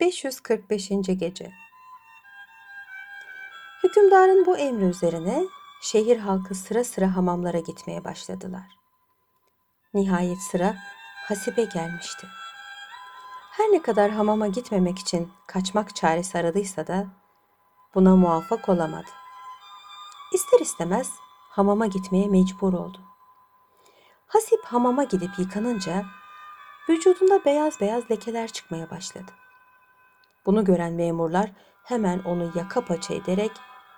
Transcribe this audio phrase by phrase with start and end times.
[0.00, 0.88] 545.
[1.18, 1.52] Gece
[3.84, 5.44] Hükümdarın bu emri üzerine
[5.82, 8.78] şehir halkı sıra sıra hamamlara gitmeye başladılar.
[9.94, 10.76] Nihayet sıra
[11.28, 12.26] Hasibe gelmişti.
[13.50, 17.06] Her ne kadar hamama gitmemek için kaçmak çaresi aradıysa da
[17.94, 19.10] buna muvaffak olamadı.
[20.34, 21.10] İster istemez
[21.50, 23.00] hamama gitmeye mecbur oldu.
[24.26, 26.04] Hasip hamama gidip yıkanınca
[26.88, 29.32] vücudunda beyaz beyaz lekeler çıkmaya başladı.
[30.46, 31.52] Bunu gören memurlar
[31.84, 33.52] hemen onu yaka paça ederek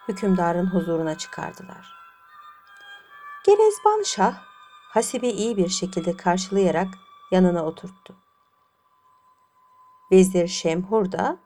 [0.09, 1.95] hükümdarın huzuruna çıkardılar.
[3.47, 4.35] Gerezban Şah
[4.91, 6.89] Hasip'i iyi bir şekilde karşılayarak
[7.31, 8.17] yanına oturttu.
[10.13, 11.39] Vezir Şemhur da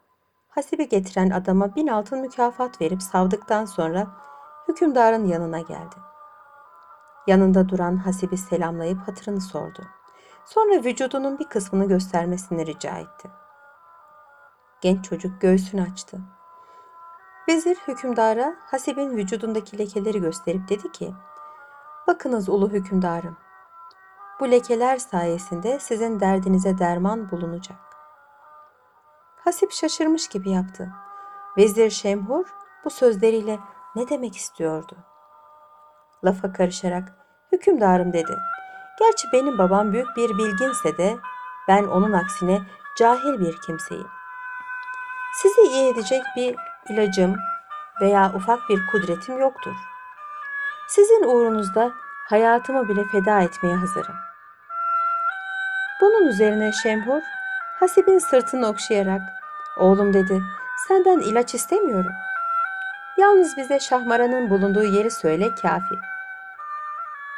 [0.48, 4.06] Hasip'i getiren adama bin altın mükafat verip savdıktan sonra
[4.69, 5.97] hükümdarın yanına geldi.
[7.27, 9.83] Yanında duran Hasip'i selamlayıp hatırını sordu.
[10.44, 13.30] Sonra vücudunun bir kısmını göstermesini rica etti.
[14.80, 16.19] Genç çocuk göğsünü açtı.
[17.48, 21.14] Vezir hükümdara Hasip'in vücudundaki lekeleri gösterip dedi ki,
[22.06, 23.36] Bakınız ulu hükümdarım,
[24.41, 27.78] bu lekeler sayesinde sizin derdinize derman bulunacak.
[29.44, 30.88] Hasip şaşırmış gibi yaptı.
[31.56, 32.44] Vezir Şemhur
[32.84, 33.58] bu sözleriyle
[33.96, 34.96] ne demek istiyordu?
[36.24, 37.12] Lafa karışarak
[37.52, 38.36] hükümdarım dedi.
[38.98, 41.16] Gerçi benim babam büyük bir bilginse de
[41.68, 42.62] ben onun aksine
[42.98, 44.16] cahil bir kimseyim.
[45.42, 46.56] Sizi iyi edecek bir
[46.89, 47.37] ilacım
[48.01, 49.75] veya ufak bir kudretim yoktur.
[50.89, 51.92] Sizin uğrunuzda
[52.29, 54.14] hayatımı bile feda etmeye hazırım.
[56.01, 57.23] Bunun üzerine Şemhur
[57.81, 59.20] Hasib'in sırtını okşayarak
[59.79, 60.42] oğlum dedi
[60.89, 62.12] senden ilaç istemiyorum.
[63.19, 65.95] Yalnız bize Şahmaran'ın bulunduğu yeri söyle kafi.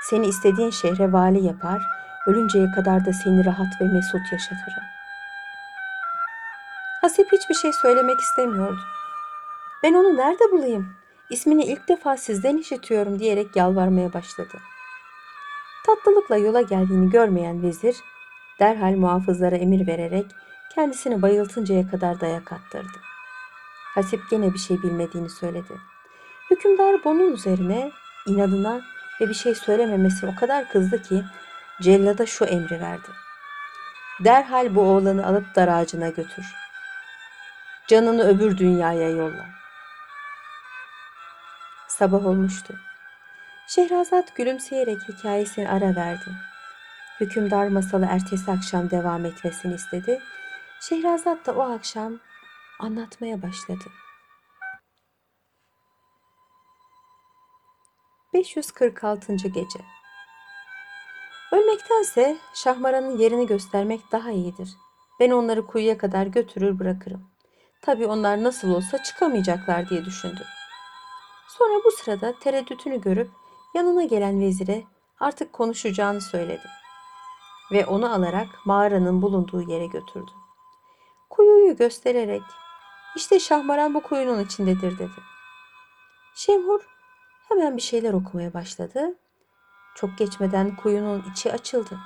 [0.03, 1.83] Seni istediğin şehre vali yapar,
[2.27, 4.98] ölünceye kadar da seni rahat ve mesut yaşatırım.
[7.09, 8.81] Hasip hiçbir şey söylemek istemiyordu.
[9.83, 10.89] Ben onu nerede bulayım?
[11.31, 14.59] İsmini ilk defa sizden işitiyorum diyerek yalvarmaya başladı.
[15.87, 17.97] Tatlılıkla yola geldiğini görmeyen vezir
[18.61, 20.27] derhal muhafızlara emir vererek
[20.75, 22.99] kendisini bayıltıncaya kadar dayak attırdı.
[23.95, 25.81] Hasip gene bir şey bilmediğini söyledi.
[26.51, 27.91] Hükümdar bunun üzerine
[28.27, 28.81] inadına
[29.21, 31.23] ve bir şey söylememesi o kadar kızdı ki
[31.83, 33.09] cellada şu emri verdi.
[34.25, 36.68] Derhal bu oğlanı alıp dar ağacına götür.
[37.89, 39.47] Canını öbür dünyaya yolla.
[41.89, 42.75] Sabah olmuştu.
[43.69, 46.31] Şehrazat gülümseyerek hikayesine ara verdi.
[47.21, 50.21] Hükümdar masalı ertesi akşam devam etmesini istedi.
[50.81, 52.19] Şehrazat da o akşam
[52.81, 53.85] anlatmaya başladı.
[58.35, 59.33] 546.
[59.33, 59.79] Gece
[61.53, 64.71] Ölmektense Şahmaran'ın yerini göstermek daha iyidir.
[65.21, 67.38] Ben onları kuyuya kadar götürür bırakırım.
[67.83, 70.45] Tabii onlar nasıl olsa çıkamayacaklar diye düşündü.
[71.49, 73.31] Sonra bu sırada tereddütünü görüp
[73.75, 74.85] yanına gelen vezire
[75.21, 76.67] artık konuşacağını söyledi.
[77.73, 80.31] Ve onu alarak mağaranın bulunduğu yere götürdü.
[81.31, 82.43] Kuyuyu göstererek
[83.17, 85.21] işte Şahmaran bu kuyunun içindedir dedi.
[86.35, 86.81] Şemhur
[87.49, 89.15] hemen bir şeyler okumaya başladı.
[89.95, 91.99] Çok geçmeden kuyunun içi açıldı.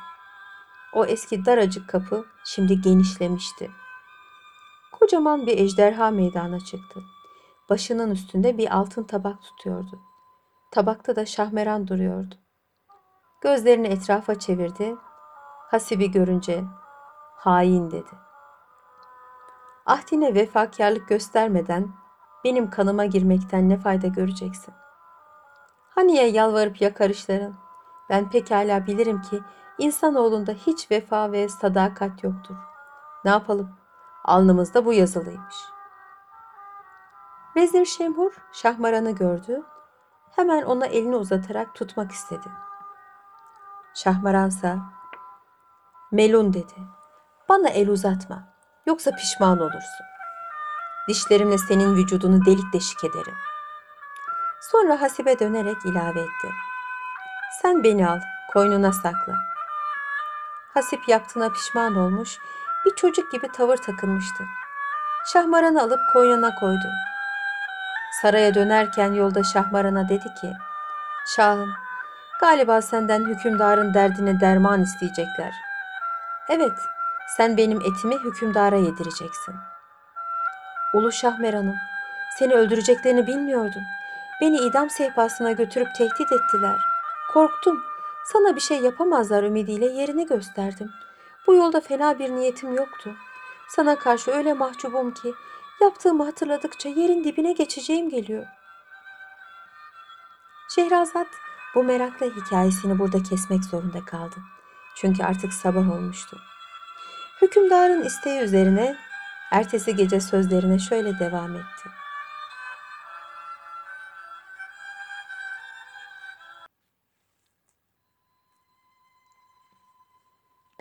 [0.92, 3.70] O eski daracık kapı şimdi genişlemişti.
[5.02, 7.00] Kocaman bir ejderha meydana çıktı.
[7.70, 10.00] Başının üstünde bir altın tabak tutuyordu.
[10.70, 12.34] Tabakta da şahmeran duruyordu.
[13.40, 14.96] Gözlerini etrafa çevirdi.
[15.70, 16.64] Hasibi görünce
[17.36, 18.10] hain dedi.
[19.86, 21.88] Ahdine vefakarlık göstermeden
[22.44, 24.74] benim kanıma girmekten ne fayda göreceksin?
[25.94, 27.54] Haniye yalvarıp yakarışların?
[28.10, 29.40] Ben pekala bilirim ki
[29.78, 32.56] insanoğlunda hiç vefa ve sadakat yoktur.
[33.24, 33.81] Ne yapalım?
[34.24, 35.56] Alnımızda bu yazılıymış.
[37.56, 39.62] Vezir Şemhur Şahmaran'ı gördü.
[40.36, 42.48] Hemen ona elini uzatarak tutmak istedi.
[43.94, 44.78] Şahmaransa
[46.12, 46.74] Melun dedi.
[47.48, 48.42] Bana el uzatma.
[48.86, 50.06] Yoksa pişman olursun.
[51.08, 53.34] Dişlerimle senin vücudunu delik deşik ederim.
[54.60, 56.48] Sonra Hasibe dönerek ilave etti.
[57.62, 58.20] Sen beni al,
[58.52, 59.34] koynuna sakla.
[60.74, 62.38] Hasip yaptığına pişman olmuş,
[62.84, 64.44] bir çocuk gibi tavır takınmıştı.
[65.32, 66.88] Şahmaran'ı alıp koynuna koydu.
[68.22, 70.52] Saraya dönerken yolda Şahmaran'a dedi ki,
[71.26, 71.70] Şahım,
[72.40, 75.52] galiba senden hükümdarın derdine derman isteyecekler.
[76.48, 76.78] Evet,
[77.36, 79.54] sen benim etimi hükümdara yedireceksin.
[80.94, 81.76] Ulu Şahmeran'ım,
[82.38, 83.82] seni öldüreceklerini bilmiyordum.
[84.40, 86.78] Beni idam sehpasına götürüp tehdit ettiler.
[87.32, 87.82] Korktum.
[88.24, 90.90] Sana bir şey yapamazlar ümidiyle yerini gösterdim.
[91.46, 93.14] Bu yolda fena bir niyetim yoktu.
[93.68, 95.34] Sana karşı öyle mahcubum ki
[95.80, 98.46] yaptığımı hatırladıkça yerin dibine geçeceğim geliyor.
[100.74, 101.26] Şehrazat
[101.74, 104.36] bu meraklı hikayesini burada kesmek zorunda kaldı.
[104.94, 106.38] Çünkü artık sabah olmuştu.
[107.42, 108.96] Hükümdarın isteği üzerine
[109.50, 112.01] ertesi gece sözlerine şöyle devam etti.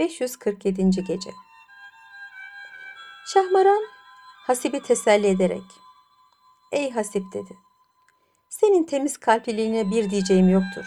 [0.02, 1.04] ...547.
[1.08, 1.32] Gece
[3.34, 3.84] Şahmaran
[4.48, 5.64] Hasip'i teselli ederek
[6.72, 7.58] ''Ey Hasip'' dedi.
[8.50, 10.86] ''Senin temiz kalpliliğine bir diyeceğim yoktur.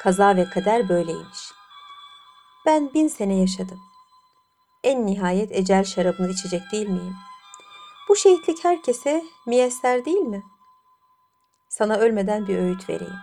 [0.00, 1.38] Kaza ve kader böyleymiş.
[2.66, 3.80] Ben bin sene yaşadım.
[4.84, 7.16] En nihayet ecel şarabını içecek değil miyim?
[8.08, 10.42] Bu şehitlik herkese miyesser değil mi?
[11.68, 13.18] Sana ölmeden bir öğüt vereyim.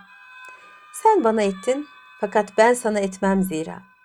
[1.02, 1.86] Sen bana ettin
[2.20, 3.95] fakat ben sana etmem zira.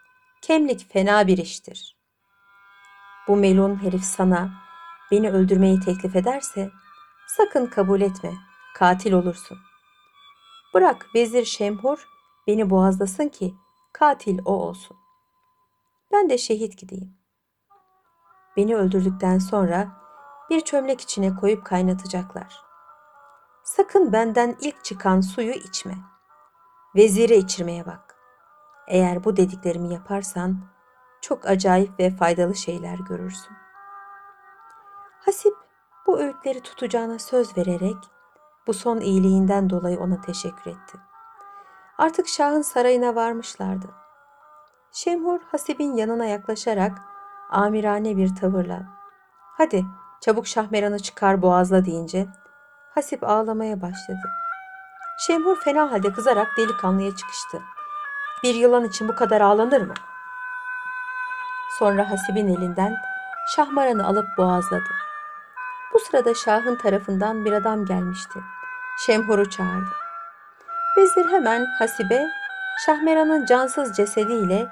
[0.42, 1.98] Kemlik fena bir iştir.
[3.28, 4.52] Bu melun herif sana
[5.12, 6.72] beni öldürmeyi teklif ederse
[7.28, 8.34] sakın kabul etme,
[8.76, 9.58] katil olursun.
[10.74, 12.08] Bırak vezir Şemhur
[12.48, 13.56] beni boğazlasın ki
[13.94, 14.98] katil o olsun.
[16.12, 17.18] Ben de şehit gideyim.
[18.58, 19.88] Beni öldürdükten sonra
[20.50, 22.62] bir çömlek içine koyup kaynatacaklar.
[23.64, 25.98] Sakın benden ilk çıkan suyu içme.
[26.96, 28.11] Vezire içirmeye bak.
[28.88, 30.58] Eğer bu dediklerimi yaparsan
[31.22, 33.56] çok acayip ve faydalı şeyler görürsün.
[35.26, 35.54] Hasip
[36.08, 37.98] bu öğütleri tutacağına söz vererek
[38.68, 40.98] bu son iyiliğinden dolayı ona teşekkür etti.
[41.98, 43.88] Artık Şah'ın sarayına varmışlardı.
[44.92, 47.02] Şemhur Hasip'in yanına yaklaşarak
[47.52, 48.84] amirane bir tavırla
[49.58, 49.86] ''Hadi
[50.22, 52.28] çabuk Şahmeran'ı çıkar boğazla'' deyince
[52.96, 54.30] Hasip ağlamaya başladı.
[55.28, 57.62] Şemhur fena halde kızarak delikanlıya çıkıştı.
[58.44, 59.94] Bir yılan için bu kadar ağlanır mı?
[61.80, 62.96] Sonra Hasip'in elinden
[63.56, 64.90] Şahmaran'ı alıp boğazladı.
[65.94, 68.40] Bu sırada Şah'ın tarafından bir adam gelmişti.
[69.06, 69.90] Şemhur'u çağırdı.
[70.98, 72.28] Vezir hemen Hasibe,
[72.86, 74.68] Şahmeran'ın cansız cesediyle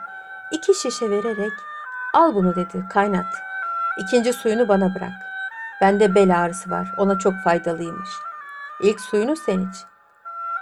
[0.51, 1.54] iki şişe vererek
[2.13, 3.36] al bunu dedi kaynat.
[3.98, 5.13] İkinci suyunu bana bırak.
[5.81, 8.10] Bende bel ağrısı var ona çok faydalıymış.
[8.81, 9.75] İlk suyunu sen iç.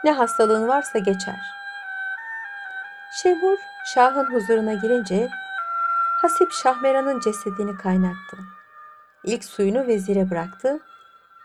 [0.03, 1.56] Ne hastalığın varsa geçer.
[3.23, 3.57] Şemhur
[3.93, 5.29] Şah'ın huzuruna girince
[6.21, 8.37] Hasip Şahmeran'ın cesedini kaynattı.
[9.23, 10.79] İlk suyunu vezire bıraktı,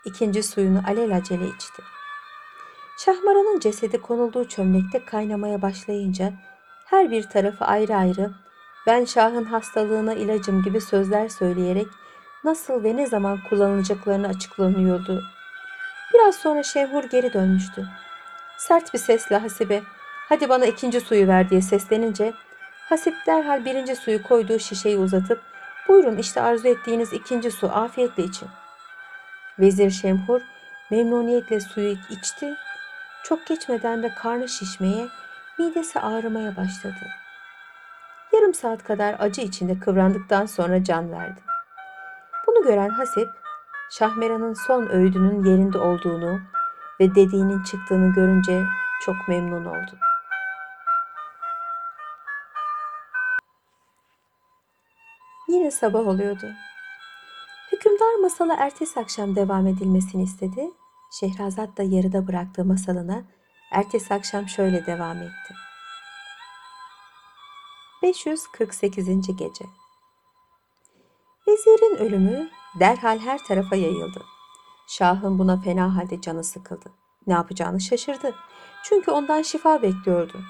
[0.05, 1.83] ikinci suyunu alelacele içti.
[2.99, 6.33] Şahmaran'ın cesedi konulduğu çömlekte kaynamaya başlayınca
[6.87, 8.31] her bir tarafı ayrı ayrı
[8.87, 11.89] ben şahın hastalığına ilacım gibi sözler söyleyerek
[12.45, 15.23] nasıl ve ne zaman kullanılacaklarını açıklanıyordu.
[16.15, 17.87] Biraz sonra Şevhur geri dönmüştü.
[18.59, 19.83] Sert bir sesle Hasibe
[20.33, 22.33] hadi bana ikinci suyu ver diye seslenince
[22.89, 25.43] Hasip derhal birinci suyu koyduğu şişeyi uzatıp
[25.89, 28.49] buyurun işte arzu ettiğiniz ikinci su afiyetle için.
[29.59, 30.41] Vezir Şemhur
[30.91, 32.55] memnuniyetle suyu içti.
[33.25, 35.07] Çok geçmeden de karnı şişmeye,
[35.59, 37.07] midesi ağrımaya başladı.
[38.33, 41.41] Yarım saat kadar acı içinde kıvrandıktan sonra can verdi.
[42.47, 43.29] Bunu gören Hasip,
[43.91, 46.41] Şahmeran'ın son öğüdünün yerinde olduğunu
[47.01, 48.63] ve dediğinin çıktığını görünce
[49.05, 50.12] çok memnun oldu.
[55.53, 56.53] Yine sabah oluyordu.
[57.73, 60.71] Hükümdar masala ertesi akşam devam edilmesini istedi.
[61.21, 63.25] Şehrazat da yarıda bıraktığı masalına
[63.73, 65.55] ertesi akşam şöyle devam etti.
[68.03, 69.07] 548.
[69.37, 69.65] Gece
[71.49, 74.23] Vezirin ölümü derhal her tarafa yayıldı.
[74.89, 76.93] Şahın buna fena halde canı sıkıldı.
[77.27, 78.35] Ne yapacağını şaşırdı.
[78.85, 80.41] Çünkü ondan şifa bekliyordu.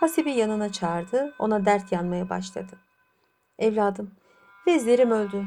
[0.00, 2.78] Hasibi yanına çağırdı, ona dert yanmaya başladı.
[3.58, 4.18] Evladım,
[4.68, 5.44] Vezirim öldü.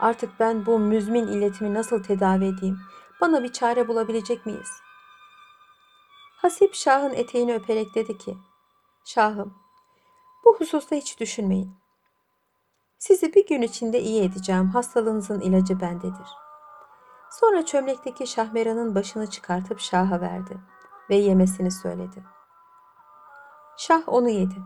[0.00, 2.78] Artık ben bu müzmin illetimi nasıl tedavi edeyim?
[3.20, 4.70] Bana bir çare bulabilecek miyiz?
[6.36, 8.38] Hasip Şah'ın eteğini öperek dedi ki,
[9.04, 9.54] Şahım,
[10.44, 11.74] bu hususta hiç düşünmeyin.
[12.98, 14.68] Sizi bir gün içinde iyi edeceğim.
[14.68, 16.28] Hastalığınızın ilacı bendedir.
[17.30, 20.58] Sonra çömlekteki şahmeranın başını çıkartıp Şah'a verdi
[21.10, 22.24] ve yemesini söyledi.
[23.76, 24.56] Şah onu yedi.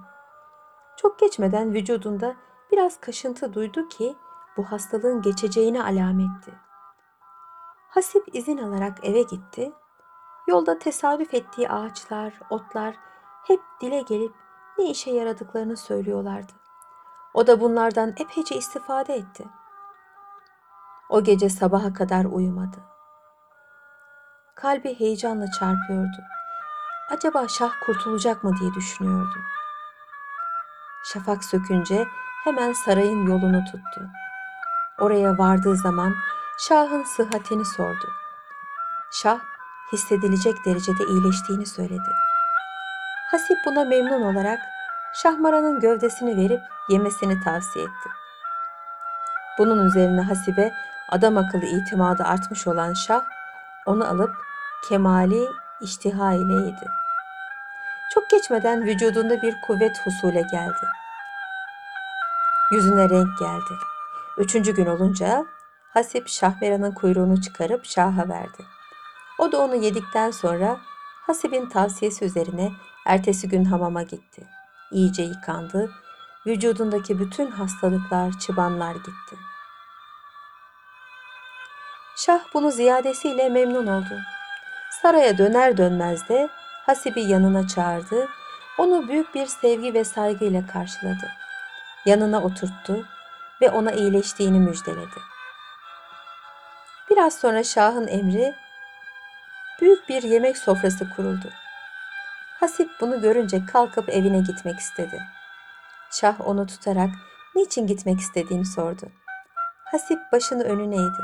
[0.96, 2.36] Çok geçmeden vücudunda
[2.72, 4.16] biraz kaşıntı duydu ki
[4.56, 6.52] bu hastalığın geçeceğine alametti.
[7.88, 9.72] Hasip izin alarak eve gitti.
[10.48, 12.94] Yolda tesadüf ettiği ağaçlar, otlar
[13.46, 14.34] hep dile gelip
[14.78, 16.52] ne işe yaradıklarını söylüyorlardı.
[17.34, 19.44] O da bunlardan epeyce istifade etti.
[21.08, 22.76] O gece sabaha kadar uyumadı.
[24.54, 26.22] Kalbi heyecanla çarpıyordu.
[27.10, 29.38] Acaba şah kurtulacak mı diye düşünüyordu.
[31.04, 32.06] Şafak sökünce
[32.44, 34.10] hemen sarayın yolunu tuttu.
[34.98, 36.14] oraya vardığı zaman
[36.58, 38.08] Şah'ın sıhhatini sordu.
[39.12, 39.38] Şah
[39.92, 42.10] hissedilecek derecede iyileştiğini söyledi.
[43.30, 44.60] Hasip buna memnun olarak
[45.14, 48.08] Şahmaran'ın gövdesini verip yemesini tavsiye etti.
[49.58, 50.72] Bunun üzerine Hasibe
[51.08, 53.22] adam akıllı itimadı artmış olan Şah
[53.86, 54.30] onu alıp
[54.88, 55.48] kemali
[55.80, 56.86] iştiha ile yedi.
[58.14, 60.86] Çok geçmeden vücudunda bir kuvvet husule geldi.
[62.70, 63.74] Yüzüne renk geldi.
[64.38, 65.46] Üçüncü gün olunca
[65.94, 68.64] Hasip Şahmeran'ın kuyruğunu çıkarıp Şah'a verdi.
[69.38, 70.80] O da onu yedikten sonra
[71.26, 72.72] Hasip'in tavsiyesi üzerine
[73.06, 74.46] ertesi gün hamama gitti.
[74.92, 75.90] İyice yıkandı.
[76.46, 79.36] Vücudundaki bütün hastalıklar, çıbanlar gitti.
[82.16, 84.18] Şah bunu ziyadesiyle memnun oldu.
[85.02, 86.48] Saraya döner dönmez de
[86.86, 88.28] Hasip'i yanına çağırdı.
[88.78, 91.28] Onu büyük bir sevgi ve saygıyla karşıladı.
[92.08, 93.04] Yanına oturttu
[93.60, 95.20] ve ona iyileştiğini müjdeledi.
[97.10, 98.54] Biraz sonra Şah'ın emri
[99.80, 101.50] büyük bir yemek sofrası kuruldu.
[102.60, 105.22] Hasip bunu görünce kalkıp evine gitmek istedi.
[106.10, 107.10] Şah onu tutarak
[107.54, 109.06] niçin gitmek istediğini sordu.
[109.84, 111.22] Hasip başını önüne eğdi.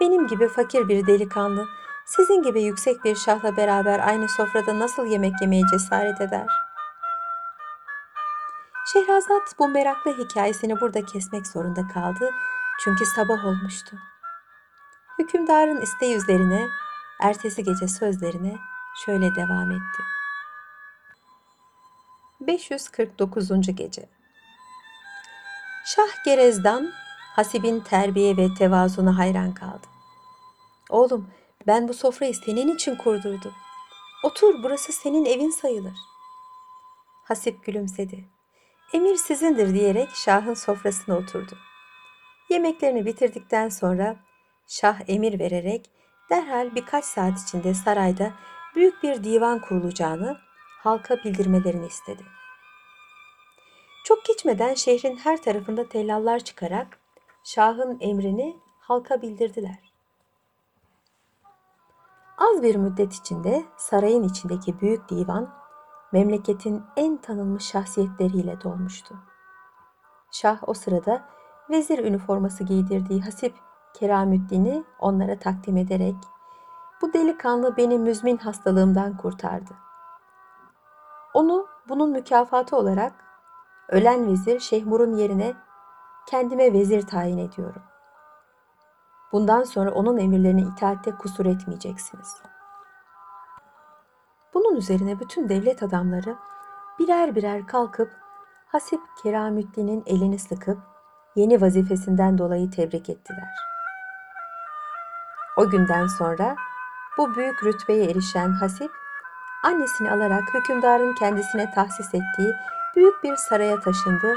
[0.00, 1.66] Benim gibi fakir bir delikanlı
[2.06, 6.69] sizin gibi yüksek bir şahla beraber aynı sofrada nasıl yemek yemeye cesaret eder?
[8.92, 12.30] Şehrazat bu meraklı hikayesini burada kesmek zorunda kaldı
[12.84, 13.96] çünkü sabah olmuştu.
[15.18, 16.68] Hükümdarın isteği üzerine
[17.20, 18.56] ertesi gece sözlerine
[19.04, 20.02] şöyle devam etti.
[22.40, 23.76] 549.
[23.76, 24.08] gece
[25.84, 26.92] Şah Gerezdan
[27.36, 29.86] Hasib'in terbiye ve tevazuna hayran kaldı.
[30.90, 31.30] Oğlum
[31.66, 33.52] ben bu sofrayı senin için kurdurdum.
[34.24, 35.98] Otur burası senin evin sayılır.
[37.24, 38.39] Hasip gülümsedi.
[38.92, 41.58] Emir sizindir diyerek Şah'ın sofrasına oturdu.
[42.48, 44.16] Yemeklerini bitirdikten sonra
[44.66, 45.90] Şah emir vererek
[46.30, 48.32] derhal birkaç saat içinde sarayda
[48.74, 50.38] büyük bir divan kurulacağını
[50.82, 52.22] halka bildirmelerini istedi.
[54.04, 56.98] Çok geçmeden şehrin her tarafında tellallar çıkarak
[57.44, 59.92] Şah'ın emrini halka bildirdiler.
[62.38, 65.54] Az bir müddet içinde sarayın içindeki büyük divan
[66.12, 69.14] memleketin en tanınmış şahsiyetleriyle dolmuştu.
[70.32, 71.22] Şah o sırada
[71.70, 73.54] vezir üniforması giydirdiği Hasip
[73.94, 76.16] Keramüddin'i onlara takdim ederek
[77.02, 79.74] bu delikanlı beni müzmin hastalığımdan kurtardı.
[81.34, 83.12] Onu bunun mükafatı olarak
[83.88, 85.54] ölen vezir Şehmur'un yerine
[86.26, 87.82] kendime vezir tayin ediyorum.
[89.32, 92.36] Bundan sonra onun emirlerine itaatte kusur etmeyeceksiniz.
[94.54, 96.36] Bunun üzerine bütün devlet adamları
[96.98, 98.10] birer birer kalkıp
[98.66, 100.78] Hasip Keramüddin'in elini sıkıp
[101.36, 103.54] yeni vazifesinden dolayı tebrik ettiler.
[105.56, 106.56] O günden sonra
[107.18, 108.90] bu büyük rütbeye erişen Hasip,
[109.64, 112.54] annesini alarak hükümdarın kendisine tahsis ettiği
[112.96, 114.34] büyük bir saraya taşındı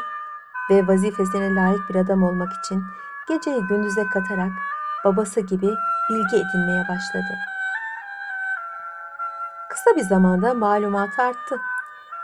[0.69, 2.83] ve vazifesine layık bir adam olmak için
[3.29, 4.51] geceyi gündüze katarak
[5.05, 5.69] babası gibi
[6.09, 7.37] bilgi edinmeye başladı.
[9.83, 11.61] Kısa bir zamanda malumatı arttı.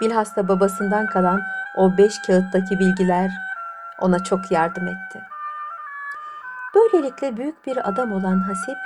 [0.01, 1.41] Bilhassa babasından kalan
[1.75, 3.31] o beş kağıttaki bilgiler
[3.99, 5.21] ona çok yardım etti.
[6.75, 8.77] Böylelikle büyük bir adam olan Hasip,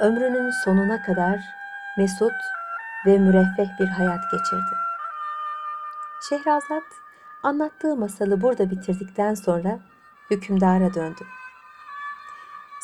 [0.00, 1.40] ömrünün sonuna kadar
[1.98, 2.32] mesut
[3.06, 4.74] ve müreffeh bir hayat geçirdi.
[6.28, 6.84] Şehrazat
[7.42, 9.78] anlattığı masalı burada bitirdikten sonra
[10.30, 11.24] hükümdara döndü.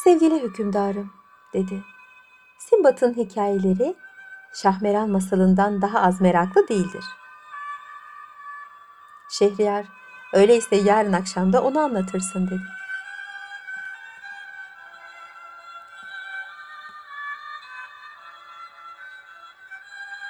[0.05, 1.13] Sevgili hükümdarım
[1.53, 1.83] dedi.
[2.59, 3.97] Simbat'ın hikayeleri
[4.55, 7.05] Şahmeran masalından daha az meraklı değildir.
[9.31, 9.87] Şehriyar
[10.33, 12.76] öyleyse yarın akşam da onu anlatırsın dedi.